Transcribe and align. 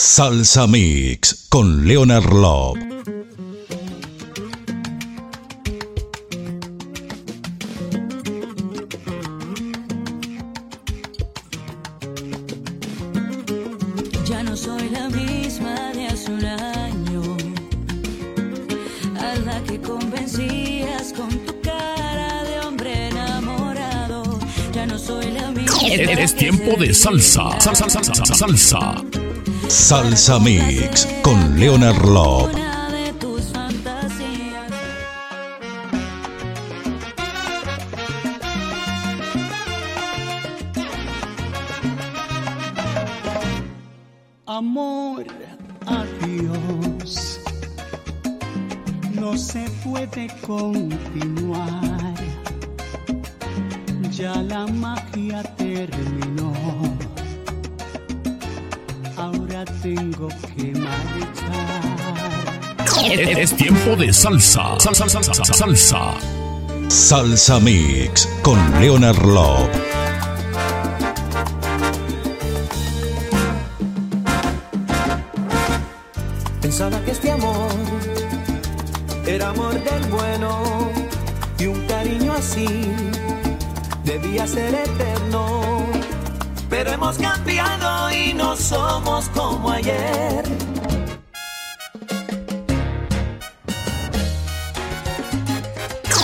Salsa 0.00 0.68
Mix 0.68 1.46
con 1.48 1.84
Leonard 1.84 2.32
Love. 2.32 2.78
Ya 14.24 14.44
no 14.44 14.56
soy 14.56 14.88
la 14.90 15.08
misma 15.08 15.90
de 15.94 16.06
hace 16.06 16.30
un 16.30 16.44
año, 16.44 17.22
a 19.20 19.34
la 19.44 19.60
que 19.64 19.80
convencías 19.80 21.12
con 21.12 21.28
tu 21.28 21.60
cara 21.60 22.44
de 22.44 22.60
hombre 22.60 23.08
enamorado. 23.08 24.38
Ya 24.72 24.86
no 24.86 24.96
soy 24.96 25.32
la 25.32 25.50
misma. 25.50 25.76
Es 25.88 26.36
tiempo 26.36 26.76
de 26.78 26.94
salsa. 26.94 27.60
Salsa, 27.60 27.90
salsa, 27.90 28.14
salsa, 28.14 28.34
salsa. 28.34 29.27
Salsa 29.68 30.38
Mix 30.38 31.06
con 31.22 31.58
Leonard 31.58 32.02
Love. 32.06 32.52
Amor, 44.46 45.26
adiós. 45.86 47.38
No 49.12 49.36
se 49.36 49.68
puede 49.84 50.28
continuar. 50.46 52.14
Ya 54.10 54.42
la 54.42 54.66
magia 54.66 55.42
terminó. 55.56 56.97
Tengo 59.64 60.28
que 60.56 60.72
marchar. 60.78 61.98
Es 63.40 63.56
tiempo 63.56 63.96
de 63.96 64.12
salsa. 64.12 64.78
Salsa, 64.78 65.08
salsa, 65.08 65.34
salsa, 65.34 65.54
salsa. 65.54 66.14
Salsa 66.88 67.58
Mix 67.58 68.28
con 68.42 68.58
Leonard 68.80 69.20
Love. 69.24 69.68
Pensaba 76.60 77.00
que 77.04 77.10
este 77.10 77.32
amor 77.32 77.70
era 79.26 79.48
amor 79.48 79.74
del 79.74 80.04
bueno 80.10 80.90
y 81.58 81.66
un 81.66 81.80
cariño 81.86 82.32
así 82.32 82.92
debía 84.04 84.46
ser 84.46 84.72
eterno. 84.74 85.97
Pero 86.68 86.92
hemos 86.92 87.16
cambiado 87.18 88.10
y 88.12 88.34
no 88.34 88.56
somos 88.56 89.28
como 89.30 89.70
ayer. 89.70 90.44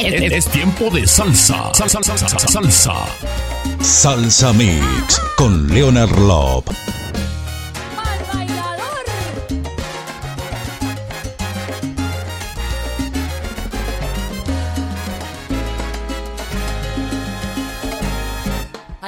Es 0.00 0.46
tiempo 0.46 0.90
de 0.90 1.06
salsa. 1.06 1.74
Salsa, 1.74 2.02
salsa, 2.02 2.28
salsa, 2.28 2.48
salsa. 2.48 2.94
Salsa 3.80 4.52
Mix 4.52 5.20
con 5.36 5.68
Leonard 5.68 6.16
Love. 6.18 6.64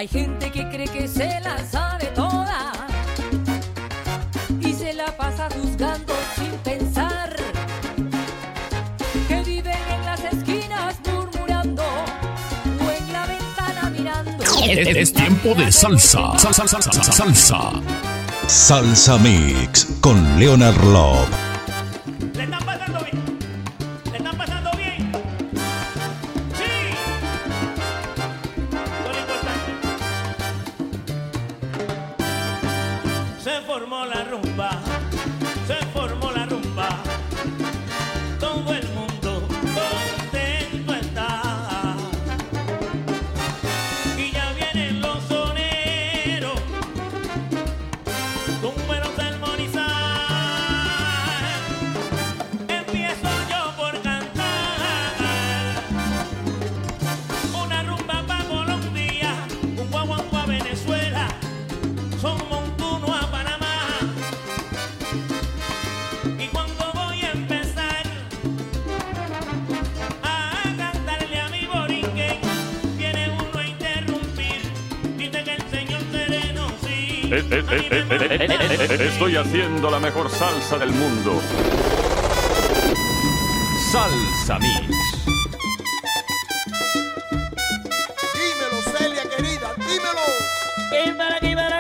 Hay 0.01 0.09
gente 0.09 0.51
que 0.51 0.67
cree 0.71 0.89
que 0.89 1.07
se 1.07 1.29
la 1.41 1.59
sabe 1.71 2.07
toda 2.15 2.73
y 4.59 4.73
se 4.73 4.95
la 4.95 5.15
pasa 5.15 5.47
juzgando 5.55 6.15
sin 6.37 6.53
pensar. 6.65 7.37
Que 9.29 9.43
viven 9.43 9.77
en 9.93 10.07
las 10.07 10.25
esquinas 10.25 10.97
murmurando 11.05 11.83
o 11.83 12.91
en 12.91 13.13
la 13.13 13.27
ventana 13.27 13.91
mirando. 13.91 14.43
Es 14.65 15.13
tiempo 15.13 15.55
de 15.55 15.71
salsa. 15.71 16.39
Salsa, 16.39 16.67
salsa, 16.67 16.93
salsa, 16.93 17.13
salsa. 17.13 17.71
Salsa 18.47 19.19
Mix 19.19 19.87
con 20.01 20.39
Leonard 20.39 20.83
Love. 20.83 21.50
Rumba, 34.25 34.71
se 35.67 35.75
formó 35.93 36.30
Estoy 77.31 79.37
haciendo 79.37 79.89
la 79.89 80.01
mejor 80.01 80.29
salsa 80.31 80.79
del 80.79 80.91
mundo. 80.91 81.41
Salsa 83.93 84.59
Mix. 84.59 84.81
Dímelo, 88.35 88.83
Celia 88.83 89.23
querida, 89.37 89.69
dímelo. 89.79 90.27
Kimbara, 90.91 91.39
kimbara, 91.39 91.79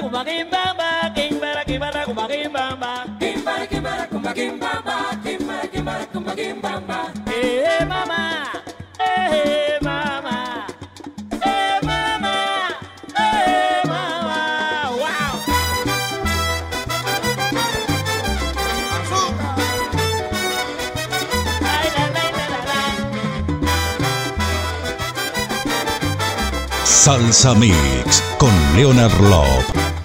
Salsa 26.90 27.54
Mix 27.54 28.20
con 28.36 28.50
Leonard 28.74 29.18
Love. 29.20 29.99